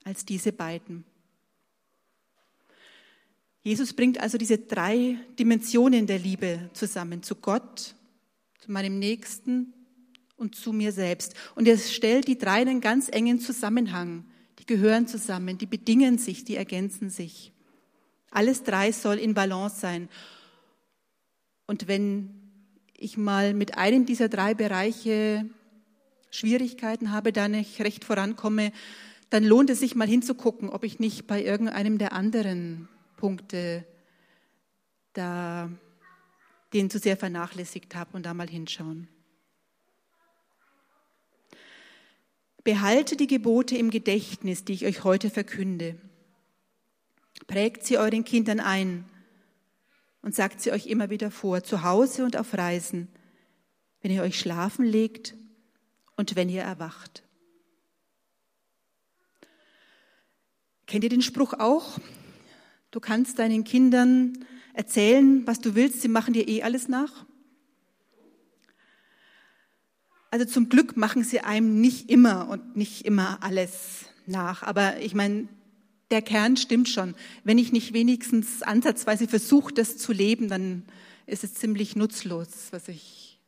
als 0.04 0.24
diese 0.24 0.52
beiden. 0.52 1.04
Jesus 3.62 3.92
bringt 3.92 4.20
also 4.20 4.38
diese 4.38 4.58
drei 4.58 5.18
Dimensionen 5.38 6.06
der 6.06 6.20
Liebe 6.20 6.70
zusammen, 6.72 7.24
zu 7.24 7.34
Gott, 7.34 7.96
zu 8.60 8.70
meinem 8.70 9.00
Nächsten 9.00 9.74
und 10.36 10.54
zu 10.54 10.72
mir 10.72 10.92
selbst. 10.92 11.34
Und 11.54 11.66
er 11.66 11.78
stellt 11.78 12.28
die 12.28 12.38
drei 12.38 12.62
in 12.62 12.68
einen 12.68 12.80
ganz 12.80 13.08
engen 13.08 13.40
Zusammenhang. 13.40 14.24
Die 14.58 14.66
gehören 14.66 15.06
zusammen, 15.06 15.58
die 15.58 15.66
bedingen 15.66 16.18
sich, 16.18 16.44
die 16.44 16.56
ergänzen 16.56 17.10
sich. 17.10 17.52
Alles 18.30 18.62
drei 18.62 18.92
soll 18.92 19.16
in 19.16 19.34
Balance 19.34 19.80
sein. 19.80 20.08
Und 21.66 21.88
wenn 21.88 22.30
ich 22.96 23.16
mal 23.16 23.54
mit 23.54 23.76
einem 23.78 24.06
dieser 24.06 24.28
drei 24.28 24.54
Bereiche 24.54 25.48
Schwierigkeiten 26.30 27.12
habe, 27.12 27.32
da 27.32 27.48
nicht 27.48 27.80
recht 27.80 28.04
vorankomme, 28.04 28.72
dann 29.30 29.44
lohnt 29.44 29.70
es 29.70 29.80
sich 29.80 29.94
mal 29.94 30.08
hinzugucken, 30.08 30.68
ob 30.68 30.84
ich 30.84 30.98
nicht 30.98 31.26
bei 31.26 31.42
irgendeinem 31.42 31.98
der 31.98 32.12
anderen 32.12 32.88
Punkte 33.16 33.84
da 35.12 35.70
den 36.72 36.90
zu 36.90 36.98
sehr 36.98 37.16
vernachlässigt 37.16 37.94
habe 37.94 38.16
und 38.16 38.26
da 38.26 38.34
mal 38.34 38.48
hinschauen. 38.48 39.08
Behalte 42.66 43.16
die 43.16 43.28
Gebote 43.28 43.76
im 43.76 43.90
Gedächtnis, 43.90 44.64
die 44.64 44.72
ich 44.72 44.86
euch 44.86 45.04
heute 45.04 45.30
verkünde. 45.30 45.94
Prägt 47.46 47.86
sie 47.86 47.96
euren 47.96 48.24
Kindern 48.24 48.58
ein 48.58 49.04
und 50.20 50.34
sagt 50.34 50.60
sie 50.60 50.72
euch 50.72 50.88
immer 50.88 51.08
wieder 51.08 51.30
vor, 51.30 51.62
zu 51.62 51.84
Hause 51.84 52.24
und 52.24 52.36
auf 52.36 52.54
Reisen, 52.54 53.06
wenn 54.00 54.10
ihr 54.10 54.20
euch 54.24 54.36
schlafen 54.36 54.84
legt 54.84 55.36
und 56.16 56.34
wenn 56.34 56.48
ihr 56.48 56.62
erwacht. 56.62 57.22
Kennt 60.88 61.04
ihr 61.04 61.10
den 61.10 61.22
Spruch 61.22 61.52
auch? 61.52 62.00
Du 62.90 62.98
kannst 62.98 63.38
deinen 63.38 63.62
Kindern 63.62 64.44
erzählen, 64.74 65.46
was 65.46 65.60
du 65.60 65.76
willst, 65.76 66.02
sie 66.02 66.08
machen 66.08 66.34
dir 66.34 66.48
eh 66.48 66.64
alles 66.64 66.88
nach. 66.88 67.26
Also 70.30 70.44
zum 70.44 70.68
Glück 70.68 70.96
machen 70.96 71.24
sie 71.24 71.40
einem 71.40 71.80
nicht 71.80 72.10
immer 72.10 72.48
und 72.48 72.76
nicht 72.76 73.04
immer 73.04 73.42
alles 73.42 74.06
nach. 74.26 74.62
Aber 74.62 74.98
ich 75.00 75.14
meine, 75.14 75.48
der 76.10 76.22
Kern 76.22 76.56
stimmt 76.56 76.88
schon. 76.88 77.14
Wenn 77.44 77.58
ich 77.58 77.72
nicht 77.72 77.92
wenigstens 77.92 78.62
ansatzweise 78.62 79.28
versuche, 79.28 79.72
das 79.72 79.96
zu 79.96 80.12
leben, 80.12 80.48
dann 80.48 80.84
ist 81.26 81.44
es 81.44 81.54
ziemlich 81.54 81.96
nutzlos, 81.96 82.68
was 82.70 82.88
ich 82.88 83.40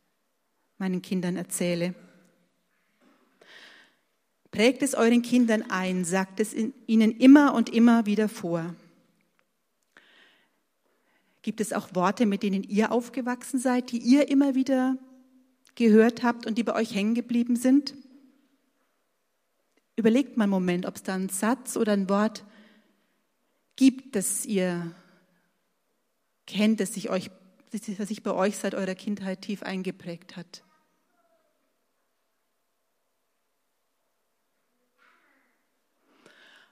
meinen 0.77 1.01
Kindern 1.01 1.35
erzähle. 1.35 1.95
Prägt 4.51 4.81
es 4.81 4.95
euren 4.95 5.21
Kindern 5.21 5.69
ein, 5.69 6.05
sagt 6.05 6.39
es 6.39 6.53
ihnen 6.53 7.11
immer 7.11 7.53
und 7.53 7.69
immer 7.69 8.05
wieder 8.05 8.27
vor. 8.27 8.75
Gibt 11.41 11.61
es 11.61 11.71
auch 11.71 11.93
Worte, 11.95 12.25
mit 12.25 12.43
denen 12.43 12.63
ihr 12.63 12.91
aufgewachsen 12.91 13.59
seid, 13.59 13.91
die 13.91 13.99
ihr 13.99 14.27
immer 14.27 14.55
wieder 14.55 14.97
gehört 15.75 16.23
habt 16.23 16.45
und 16.45 16.57
die 16.57 16.63
bei 16.63 16.75
euch 16.75 16.93
hängen 16.93 17.15
geblieben 17.15 17.55
sind? 17.55 17.95
Überlegt 19.95 20.37
mal 20.37 20.45
einen 20.45 20.51
Moment, 20.51 20.85
ob 20.85 20.95
es 20.95 21.03
da 21.03 21.15
einen 21.15 21.29
Satz 21.29 21.75
oder 21.75 21.93
ein 21.93 22.09
Wort 22.09 22.45
gibt, 23.75 24.15
das 24.15 24.45
ihr 24.45 24.95
kennt, 26.45 26.79
das 26.79 26.93
sich, 26.93 27.09
euch, 27.09 27.29
das 27.71 27.85
sich 27.85 28.23
bei 28.23 28.31
euch 28.31 28.57
seit 28.57 28.75
eurer 28.75 28.95
Kindheit 28.95 29.41
tief 29.41 29.63
eingeprägt 29.63 30.35
hat. 30.35 30.63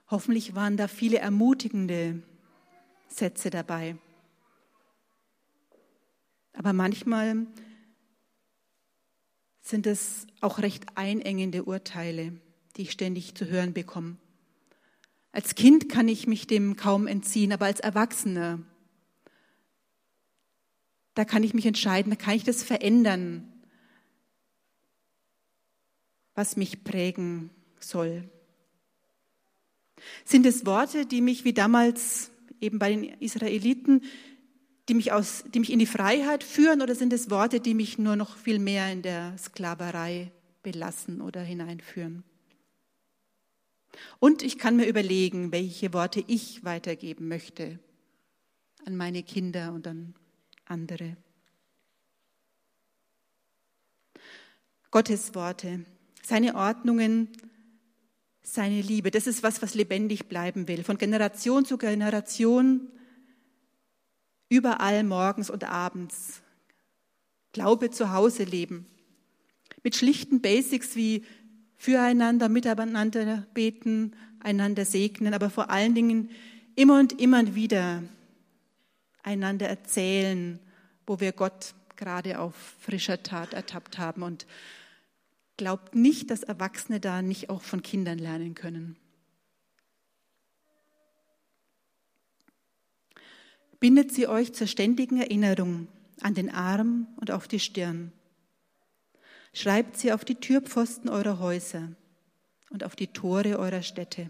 Hoffentlich 0.10 0.56
waren 0.56 0.78
da 0.78 0.88
viele 0.88 1.18
ermutigende 1.20 2.24
Sätze 3.10 3.50
dabei. 3.50 3.98
Aber 6.54 6.72
manchmal 6.72 7.46
sind 9.68 9.86
es 9.88 10.28
auch 10.42 10.60
recht 10.60 10.86
einengende 10.96 11.66
Urteile, 11.66 12.34
die 12.76 12.84
ich 12.84 12.92
ständig 12.92 13.36
zu 13.36 13.48
hören 13.48 13.74
bekomme. 13.74 14.18
Als 15.32 15.56
Kind 15.56 15.90
kann 15.90 16.08
ich 16.08 16.26
mich 16.26 16.48
dem 16.48 16.78
kaum 16.78 17.06
entziehen, 17.06 17.52
aber 17.52 17.66
als 17.66 17.80
Erwachsener, 17.80 18.60
da 21.14 21.26
kann 21.26 21.44
ich 21.44 21.54
mich 21.54 21.66
entscheiden, 21.66 22.10
da 22.10 22.16
kann 22.16 22.36
ich 22.36 22.44
das 22.44 22.64
verändern, 22.64 23.52
was 26.34 26.56
mich 26.56 26.84
prägen 26.84 27.50
soll. 27.80 28.30
Sind 30.24 30.46
es 30.46 30.66
Worte, 30.66 31.06
die 31.06 31.22
mich 31.22 31.44
wie 31.44 31.54
damals 31.54 32.32
eben 32.62 32.80
bei 32.80 32.90
den 32.90 33.04
Israeliten, 33.04 34.04
die 34.88 34.94
mich, 34.94 35.12
aus, 35.12 35.44
die 35.54 35.60
mich 35.60 35.72
in 35.72 35.80
die 35.80 35.86
Freiheit 35.86 36.44
führen, 36.44 36.82
oder 36.82 36.96
sind 36.96 37.14
es 37.14 37.30
Worte, 37.30 37.60
die 37.60 37.74
mich 37.74 37.98
nur 37.98 38.16
noch 38.16 38.38
viel 38.38 38.60
mehr 38.60 38.92
in 38.92 39.02
der 39.02 39.38
Sklaverei 39.38 40.32
belassen 40.64 41.22
oder 41.22 41.42
hineinführen? 41.42 42.24
Und 44.20 44.44
ich 44.44 44.58
kann 44.58 44.76
mir 44.76 44.88
überlegen, 44.88 45.52
welche 45.52 45.94
Worte 45.94 46.24
ich 46.28 46.64
weitergeben 46.64 47.28
möchte 47.28 47.80
an 48.86 48.96
meine 48.96 49.24
Kinder 49.24 49.74
und 49.74 49.88
an 49.88 50.14
andere. 50.66 51.18
Gottes 54.92 55.36
Worte, 55.36 55.86
seine 56.24 56.56
Ordnungen 56.56 57.30
seine 58.48 58.82
Liebe. 58.82 59.12
Das 59.12 59.28
ist 59.28 59.44
was, 59.44 59.62
was 59.62 59.76
lebendig 59.76 60.30
bleiben 60.30 60.68
will. 60.68 60.84
Von 60.84 60.98
Generation 60.98 61.66
zu 61.66 61.78
Generation, 61.78 62.88
überall 64.50 65.04
morgens 65.04 65.50
und 65.50 65.64
abends. 65.64 66.42
Glaube 67.52 67.90
zu 67.92 68.12
Hause 68.12 68.44
leben. 68.44 68.86
Mit 69.84 69.96
schlichten 69.96 70.42
Basics 70.42 70.96
wie 70.96 71.26
füreinander, 71.76 72.50
miteinander 72.50 73.48
beten, 73.54 74.16
einander 74.40 74.86
segnen, 74.86 75.34
aber 75.34 75.50
vor 75.50 75.70
allen 75.70 75.96
Dingen 75.96 76.30
immer 76.76 77.00
und 77.00 77.20
immer 77.20 77.56
wieder 77.56 78.04
einander 79.24 79.68
erzählen, 79.68 80.60
wo 81.06 81.20
wir 81.20 81.32
Gott 81.32 81.74
gerade 81.96 82.40
auf 82.40 82.56
frischer 82.80 83.24
Tat 83.24 83.54
ertappt 83.54 83.98
haben 83.98 84.24
und 84.24 84.46
Glaubt 85.58 85.96
nicht, 85.96 86.30
dass 86.30 86.44
Erwachsene 86.44 87.00
da 87.00 87.24
nicht 87.24 87.50
auch 87.50 87.64
von 87.64 87.82
Kindern 87.82 88.20
lernen 88.20 88.54
können. 88.54 88.96
Bindet 93.80 94.12
sie 94.12 94.28
euch 94.28 94.54
zur 94.54 94.68
ständigen 94.68 95.20
Erinnerung 95.20 95.88
an 96.22 96.34
den 96.34 96.50
Arm 96.50 97.08
und 97.18 97.32
auf 97.32 97.48
die 97.48 97.60
Stirn. 97.60 98.12
Schreibt 99.54 99.98
sie 99.98 100.12
auf 100.12 100.26
die 100.26 100.36
Türpfosten 100.36 101.10
eurer 101.10 101.40
Häuser 101.40 101.90
und 102.70 102.84
auf 102.84 102.96
die 102.96 103.08
Tore 103.08 103.60
eurer 103.60 103.82
Städte. 103.82 104.30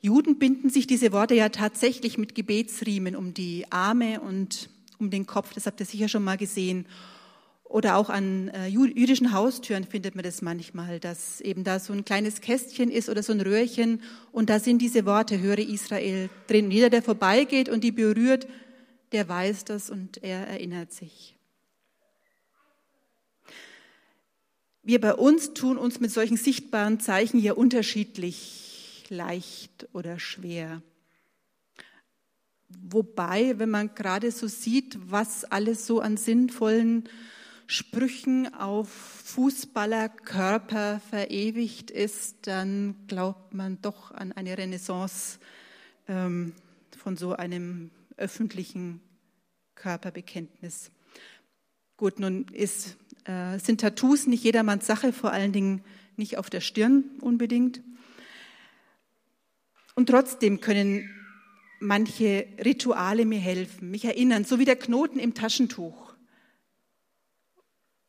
Juden 0.00 0.38
binden 0.38 0.68
sich 0.68 0.88
diese 0.88 1.12
Worte 1.12 1.34
ja 1.34 1.48
tatsächlich 1.48 2.18
mit 2.18 2.34
Gebetsriemen 2.34 3.14
um 3.14 3.34
die 3.34 3.70
Arme 3.70 4.20
und 4.20 4.68
um 4.98 5.10
den 5.10 5.26
Kopf, 5.26 5.54
das 5.54 5.66
habt 5.66 5.78
ihr 5.78 5.86
sicher 5.86 6.08
schon 6.08 6.24
mal 6.24 6.36
gesehen. 6.36 6.86
Oder 7.72 7.96
auch 7.96 8.10
an 8.10 8.48
äh, 8.48 8.66
jüdischen 8.66 9.32
Haustüren 9.32 9.84
findet 9.84 10.14
man 10.14 10.22
das 10.22 10.42
manchmal, 10.42 11.00
dass 11.00 11.40
eben 11.40 11.64
da 11.64 11.80
so 11.80 11.94
ein 11.94 12.04
kleines 12.04 12.42
Kästchen 12.42 12.90
ist 12.90 13.08
oder 13.08 13.22
so 13.22 13.32
ein 13.32 13.40
Röhrchen 13.40 14.02
und 14.30 14.50
da 14.50 14.60
sind 14.60 14.82
diese 14.82 15.06
Worte, 15.06 15.40
höre 15.40 15.58
Israel 15.58 16.28
drin. 16.48 16.70
Jeder, 16.70 16.90
der 16.90 17.02
vorbeigeht 17.02 17.70
und 17.70 17.82
die 17.82 17.90
berührt, 17.90 18.46
der 19.12 19.26
weiß 19.26 19.64
das 19.64 19.88
und 19.88 20.22
er 20.22 20.46
erinnert 20.48 20.92
sich. 20.92 21.34
Wir 24.82 25.00
bei 25.00 25.14
uns 25.14 25.54
tun 25.54 25.78
uns 25.78 25.98
mit 25.98 26.10
solchen 26.10 26.36
sichtbaren 26.36 27.00
Zeichen 27.00 27.40
hier 27.40 27.56
unterschiedlich 27.56 29.06
leicht 29.08 29.88
oder 29.94 30.18
schwer. 30.18 30.82
Wobei, 32.68 33.58
wenn 33.58 33.70
man 33.70 33.94
gerade 33.94 34.30
so 34.30 34.46
sieht, 34.46 34.98
was 35.06 35.44
alles 35.46 35.86
so 35.86 36.00
an 36.00 36.18
sinnvollen 36.18 37.08
Sprüchen 37.66 38.52
auf 38.54 38.88
Fußballerkörper 38.88 41.00
verewigt 41.10 41.90
ist, 41.90 42.46
dann 42.46 42.96
glaubt 43.06 43.54
man 43.54 43.80
doch 43.80 44.10
an 44.10 44.32
eine 44.32 44.58
Renaissance 44.58 45.38
ähm, 46.08 46.54
von 46.96 47.16
so 47.16 47.34
einem 47.34 47.90
öffentlichen 48.16 49.00
Körperbekenntnis. 49.74 50.90
Gut, 51.96 52.20
nun 52.20 52.46
ist, 52.52 52.96
äh, 53.24 53.58
sind 53.58 53.80
Tattoos 53.80 54.26
nicht 54.26 54.44
jedermanns 54.44 54.86
Sache, 54.86 55.12
vor 55.12 55.32
allen 55.32 55.52
Dingen 55.52 55.82
nicht 56.16 56.38
auf 56.38 56.50
der 56.50 56.60
Stirn 56.60 57.04
unbedingt. 57.20 57.82
Und 59.94 60.08
trotzdem 60.08 60.60
können 60.60 61.10
manche 61.80 62.46
Rituale 62.64 63.26
mir 63.26 63.38
helfen, 63.38 63.90
mich 63.90 64.04
erinnern, 64.04 64.44
so 64.44 64.58
wie 64.58 64.64
der 64.64 64.76
Knoten 64.76 65.18
im 65.18 65.34
Taschentuch. 65.34 66.11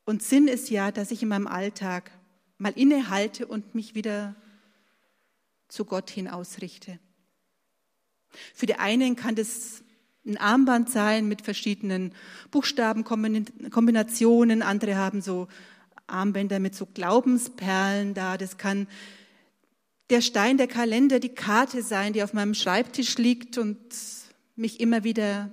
Und 0.05 0.23
Sinn 0.23 0.47
ist 0.47 0.69
ja, 0.69 0.91
dass 0.91 1.11
ich 1.11 1.23
in 1.23 1.29
meinem 1.29 1.47
Alltag 1.47 2.11
mal 2.57 2.73
innehalte 2.75 3.47
und 3.47 3.75
mich 3.75 3.95
wieder 3.95 4.35
zu 5.67 5.85
Gott 5.85 6.09
hin 6.09 6.27
ausrichte. 6.27 6.99
Für 8.53 8.65
die 8.65 8.75
einen 8.75 9.15
kann 9.15 9.35
das 9.35 9.83
ein 10.25 10.37
Armband 10.37 10.89
sein 10.89 11.27
mit 11.27 11.41
verschiedenen 11.41 12.13
Buchstabenkombinationen, 12.51 14.61
andere 14.61 14.95
haben 14.95 15.21
so 15.21 15.47
Armbänder 16.07 16.59
mit 16.59 16.75
so 16.75 16.85
Glaubensperlen 16.85 18.13
da. 18.13 18.37
Das 18.37 18.57
kann 18.57 18.87
der 20.09 20.21
Stein, 20.21 20.57
der 20.57 20.67
Kalender, 20.67 21.19
die 21.19 21.29
Karte 21.29 21.81
sein, 21.81 22.13
die 22.13 22.23
auf 22.23 22.33
meinem 22.33 22.53
Schreibtisch 22.53 23.17
liegt 23.17 23.57
und 23.57 23.77
mich 24.55 24.79
immer 24.79 25.03
wieder 25.03 25.51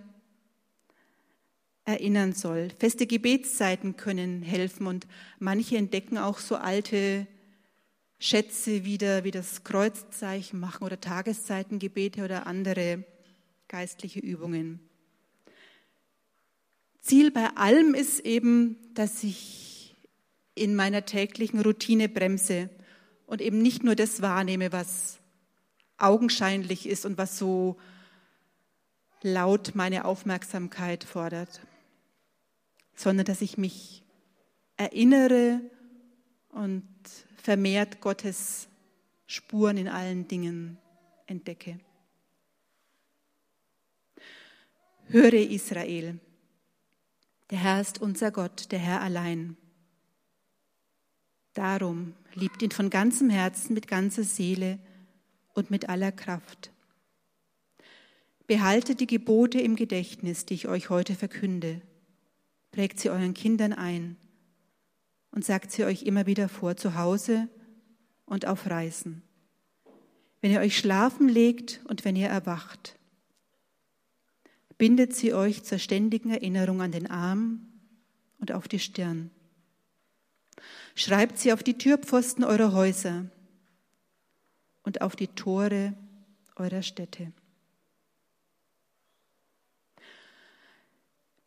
erinnern 1.91 2.33
soll. 2.33 2.69
Feste 2.79 3.07
Gebetszeiten 3.07 3.97
können 3.97 4.43
helfen 4.43 4.87
und 4.87 5.07
manche 5.39 5.77
entdecken 5.77 6.19
auch 6.19 6.39
so 6.39 6.57
alte 6.57 7.27
Schätze 8.19 8.85
wieder, 8.85 9.25
wie 9.25 9.31
das 9.31 9.65
Kreuzzeichen 9.65 10.61
machen 10.61 10.85
oder 10.85 11.01
Tageszeitengebete 11.01 12.25
oder 12.25 12.47
andere 12.47 13.05
geistliche 13.69 14.21
Übungen. 14.21 14.81
Ziel 17.01 17.31
bei 17.31 17.49
allem 17.57 17.95
ist 17.95 18.21
eben, 18.21 18.77
dass 18.95 19.25
ich 19.25 19.97
in 20.55 20.77
meiner 20.77 21.07
täglichen 21.07 21.61
Routine 21.61 22.09
bremse 22.09 22.69
und 23.27 23.41
eben 23.41 23.63
nicht 23.63 23.83
nur 23.83 23.95
das 23.95 24.21
wahrnehme, 24.21 24.73
was 24.73 25.19
augenscheinlich 25.97 26.87
ist 26.87 27.07
und 27.07 27.17
was 27.17 27.39
so 27.39 27.79
laut 29.23 29.73
meine 29.75 30.05
Aufmerksamkeit 30.05 31.05
fordert, 31.05 31.61
sondern 33.01 33.25
dass 33.25 33.41
ich 33.41 33.57
mich 33.57 34.03
erinnere 34.77 35.63
und 36.51 36.85
vermehrt 37.37 38.03
Gottes 38.03 38.69
Spuren 39.27 39.79
in 39.79 39.89
allen 39.89 40.29
Dingen 40.29 40.77
entdecke. 41.27 41.81
Höre 45.07 45.33
Israel, 45.33 46.21
der 47.49 47.59
Herr 47.59 47.81
ist 47.81 48.03
unser 48.03 48.31
Gott, 48.31 48.71
der 48.71 48.79
Herr 48.79 49.01
allein. 49.01 49.57
Darum 51.55 52.13
liebt 52.35 52.61
ihn 52.61 52.71
von 52.71 52.91
ganzem 52.91 53.31
Herzen, 53.31 53.73
mit 53.73 53.89
ganzer 53.89 54.25
Seele 54.25 54.79
und 55.55 55.71
mit 55.71 55.89
aller 55.89 56.13
Kraft. 56.13 56.71
Behaltet 58.47 59.01
die 59.01 59.07
Gebote 59.07 59.59
im 59.59 59.75
Gedächtnis, 59.75 60.45
die 60.45 60.55
ich 60.55 60.69
euch 60.69 60.91
heute 60.91 61.15
verkünde. 61.15 61.81
Prägt 62.73 63.01
sie 63.01 63.11
euren 63.11 63.35
Kindern 63.35 63.73
ein 63.73 64.17
und 65.33 65.45
sagt 65.45 65.73
sie 65.73 65.85
euch 65.85 66.03
immer 66.03 66.27
wieder 66.27 66.49
vor, 66.49 66.77
zu 66.77 66.95
Hause 66.95 67.49
und 68.27 68.47
auf 68.47 68.69
Reisen. 68.69 69.23
Wenn 70.41 70.53
ihr 70.53 70.61
euch 70.61 70.79
schlafen 70.79 71.29
legt 71.29 71.81
und 71.85 72.05
wenn 72.05 72.17
ihr 72.17 72.29
erwacht, 72.29 72.97
bindet 74.79 75.15
sie 75.15 75.35
euch 75.35 75.63
zur 75.63 75.79
ständigen 75.79 76.31
Erinnerung 76.31 76.81
an 76.81 76.93
den 76.93 77.11
Arm 77.11 77.67
und 78.39 78.53
auf 78.53 78.67
die 78.67 78.79
Stirn. 78.79 79.31
Schreibt 80.95 81.39
sie 81.39 81.53
auf 81.53 81.63
die 81.63 81.77
Türpfosten 81.77 82.45
eurer 82.45 82.73
Häuser 82.73 83.27
und 84.83 85.03
auf 85.03 85.17
die 85.17 85.29
Tore 85.29 85.95
eurer 86.57 86.83
Städte. 86.83 87.33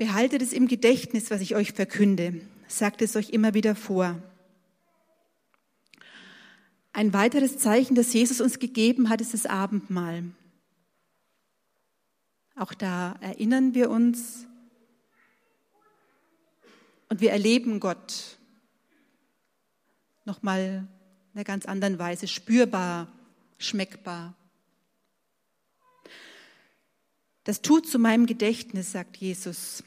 Behaltet 0.04 0.42
es 0.42 0.52
im 0.52 0.68
Gedächtnis, 0.68 1.32
was 1.32 1.40
ich 1.40 1.56
euch 1.56 1.72
verkünde. 1.72 2.42
Sagt 2.68 3.02
es 3.02 3.16
euch 3.16 3.30
immer 3.30 3.54
wieder 3.54 3.74
vor. 3.74 4.22
Ein 6.92 7.14
weiteres 7.14 7.58
Zeichen, 7.58 7.96
das 7.96 8.12
Jesus 8.12 8.42
uns 8.42 8.60
gegeben 8.60 9.08
hat, 9.08 9.22
ist 9.22 9.34
das 9.34 9.46
Abendmahl. 9.46 10.26
Auch 12.58 12.74
da 12.74 13.16
erinnern 13.22 13.76
wir 13.76 13.90
uns 13.90 14.46
und 17.08 17.22
wir 17.22 17.32
erleben 17.32 17.80
Gott 17.80 18.38
nochmal 20.26 20.86
in 21.32 21.36
einer 21.36 21.46
ganz 21.46 21.66
anderen 21.66 21.98
Weise, 21.98 22.28
spürbar, 22.28 23.08
schmeckbar. 23.58 24.36
Das 27.46 27.62
tut 27.62 27.88
zu 27.88 28.00
meinem 28.00 28.26
Gedächtnis, 28.26 28.92
sagt 28.92 29.16
Jesus. 29.16 29.82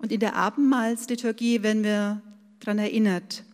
Und 0.00 0.12
in 0.12 0.20
der 0.20 0.34
Abendmahlsliturgie 0.34 1.62
werden 1.62 1.84
wir 1.84 2.22
daran 2.58 2.78
erinnert, 2.78 3.44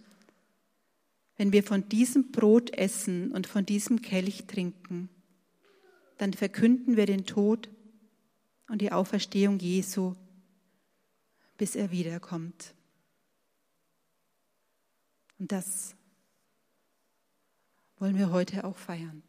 wenn 1.36 1.52
wir 1.52 1.64
von 1.64 1.88
diesem 1.88 2.30
Brot 2.30 2.72
essen 2.72 3.32
und 3.32 3.48
von 3.48 3.66
diesem 3.66 4.00
Kelch 4.00 4.46
trinken, 4.46 5.08
dann 6.18 6.32
verkünden 6.32 6.96
wir 6.96 7.04
den 7.04 7.26
Tod 7.26 7.68
und 8.68 8.80
die 8.80 8.92
Auferstehung 8.92 9.58
Jesu, 9.58 10.14
bis 11.58 11.74
er 11.74 11.90
wiederkommt. 11.90 12.74
Und 15.40 15.50
das 15.50 15.96
wollen 17.98 18.16
wir 18.16 18.30
heute 18.30 18.64
auch 18.64 18.76
feiern. 18.76 19.24